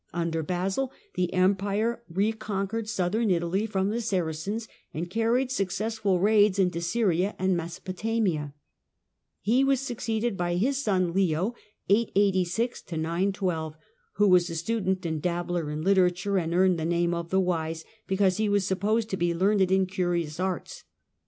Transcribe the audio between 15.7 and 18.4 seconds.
literature, and earned the name f" the Wise," because